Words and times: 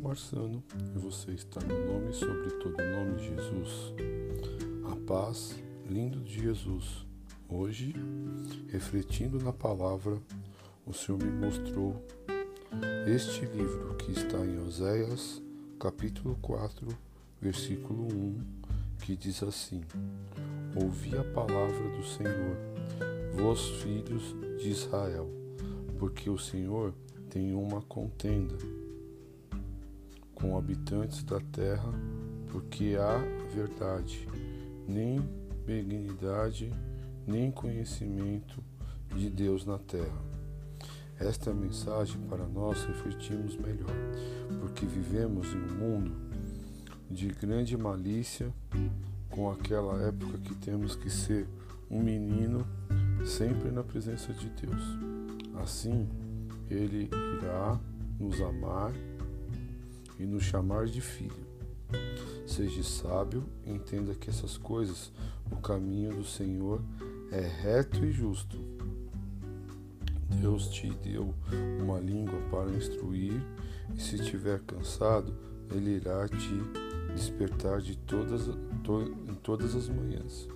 começando 0.00 0.62
e 0.96 0.98
você 0.98 1.32
está 1.32 1.60
no 1.60 1.92
nome 1.92 2.12
sobre 2.14 2.50
todo 2.52 2.76
nome 2.78 3.18
Jesus. 3.18 3.92
A 4.90 4.96
paz, 5.06 5.54
lindo 5.86 6.20
de 6.20 6.40
Jesus. 6.40 7.06
Hoje, 7.46 7.94
refletindo 8.68 9.38
na 9.38 9.52
palavra, 9.52 10.18
o 10.86 10.94
Senhor 10.94 11.22
me 11.22 11.30
mostrou 11.30 12.02
este 13.06 13.44
livro 13.44 13.94
que 13.96 14.12
está 14.12 14.38
em 14.38 14.58
Oséias, 14.66 15.42
capítulo 15.78 16.38
4, 16.40 16.88
versículo 17.40 18.04
1, 18.04 18.40
que 19.02 19.14
diz 19.14 19.42
assim: 19.42 19.82
Ouvi 20.82 21.14
a 21.16 21.24
palavra 21.24 21.90
do 21.90 22.04
Senhor, 22.06 22.56
vós 23.34 23.60
filhos 23.82 24.34
de 24.58 24.70
Israel, 24.70 25.28
porque 25.98 26.30
o 26.30 26.38
Senhor 26.38 26.94
tem 27.28 27.54
uma 27.54 27.82
contenda 27.82 28.56
com 30.40 30.56
habitantes 30.56 31.22
da 31.22 31.40
terra, 31.40 31.92
porque 32.50 32.96
há 32.98 33.18
verdade, 33.54 34.26
nem 34.88 35.20
benignidade, 35.66 36.72
nem 37.26 37.50
conhecimento 37.50 38.62
de 39.14 39.28
Deus 39.28 39.64
na 39.64 39.78
terra. 39.78 40.30
Esta 41.18 41.50
é 41.50 41.52
a 41.52 41.56
mensagem 41.56 42.20
para 42.22 42.46
nós 42.46 42.82
refletirmos 42.84 43.56
melhor, 43.56 43.94
porque 44.60 44.86
vivemos 44.86 45.52
em 45.52 45.58
um 45.58 45.74
mundo 45.76 46.12
de 47.10 47.28
grande 47.28 47.76
malícia, 47.76 48.52
com 49.28 49.50
aquela 49.50 50.02
época 50.02 50.38
que 50.38 50.54
temos 50.54 50.96
que 50.96 51.10
ser 51.10 51.46
um 51.90 52.02
menino 52.02 52.66
sempre 53.24 53.70
na 53.70 53.82
presença 53.82 54.32
de 54.32 54.48
Deus. 54.48 54.82
Assim, 55.62 56.08
Ele 56.70 57.10
irá 57.38 57.78
nos 58.18 58.40
amar 58.40 58.92
e 60.20 60.26
nos 60.26 60.42
chamar 60.42 60.84
de 60.84 61.00
filho. 61.00 61.48
Seja 62.46 62.82
sábio, 62.82 63.44
entenda 63.66 64.14
que 64.14 64.28
essas 64.28 64.58
coisas, 64.58 65.10
o 65.50 65.56
caminho 65.56 66.14
do 66.14 66.24
Senhor 66.24 66.82
é 67.32 67.40
reto 67.40 68.04
e 68.04 68.12
justo. 68.12 68.58
Deus 70.40 70.68
te 70.68 70.90
deu 70.90 71.34
uma 71.80 71.98
língua 71.98 72.38
para 72.50 72.70
instruir, 72.70 73.42
e 73.94 74.00
se 74.00 74.16
estiver 74.16 74.60
cansado, 74.60 75.34
Ele 75.70 75.96
irá 75.96 76.28
te 76.28 77.14
despertar 77.14 77.80
de 77.80 77.96
todas, 77.96 78.46
to, 78.84 79.02
em 79.26 79.34
todas 79.36 79.74
as 79.74 79.88
manhãs. 79.88 80.46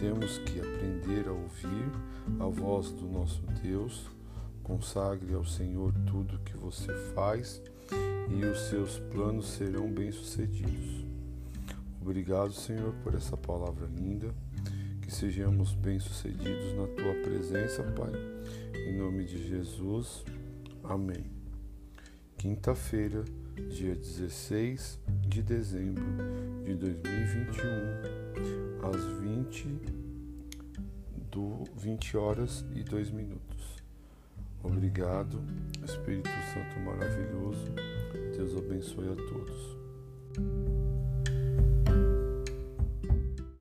Temos 0.00 0.38
que 0.38 0.58
aprender 0.58 1.28
a 1.28 1.32
ouvir 1.32 1.90
a 2.40 2.46
voz 2.46 2.92
do 2.92 3.06
nosso 3.06 3.42
Deus. 3.62 4.15
Consagre 4.66 5.32
ao 5.32 5.44
Senhor 5.44 5.94
tudo 6.10 6.40
que 6.40 6.56
você 6.56 6.92
faz 7.14 7.62
e 8.28 8.44
os 8.44 8.62
seus 8.62 8.98
planos 8.98 9.46
serão 9.46 9.88
bem-sucedidos. 9.88 11.06
Obrigado, 12.00 12.52
Senhor, 12.52 12.92
por 12.94 13.14
essa 13.14 13.36
palavra 13.36 13.86
linda. 13.86 14.34
Que 15.00 15.14
sejamos 15.14 15.72
bem-sucedidos 15.72 16.72
na 16.72 16.88
tua 16.88 17.14
presença, 17.22 17.84
Pai. 17.84 18.10
Em 18.88 18.96
nome 18.96 19.24
de 19.24 19.46
Jesus. 19.46 20.24
Amém. 20.82 21.30
Quinta-feira, 22.36 23.24
dia 23.70 23.94
16 23.94 24.98
de 25.28 25.44
dezembro 25.44 26.02
de 26.64 26.74
2021, 26.74 27.62
às 28.90 29.04
20 29.20 29.68
do 31.30 31.62
20 31.76 32.16
horas 32.16 32.66
e 32.74 32.82
2 32.82 33.12
minutos. 33.12 33.75
Obrigado, 34.66 35.40
Espírito 35.84 36.28
Santo 36.52 36.80
maravilhoso. 36.80 37.72
Deus 38.36 38.56
abençoe 38.56 39.12
a 39.12 39.16
todos. 39.16 39.85